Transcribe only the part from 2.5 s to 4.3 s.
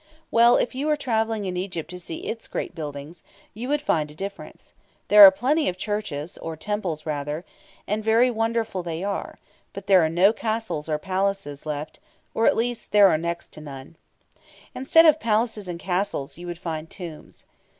buildings, you would find a